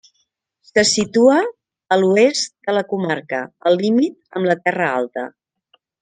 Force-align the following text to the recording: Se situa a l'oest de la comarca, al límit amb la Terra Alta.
Se 0.67 0.83
situa 0.91 1.35
a 1.95 1.99
l'oest 2.03 2.51
de 2.69 2.75
la 2.77 2.83
comarca, 2.93 3.41
al 3.71 3.77
límit 3.83 4.39
amb 4.39 4.49
la 4.53 4.57
Terra 4.63 4.89
Alta. 5.03 5.27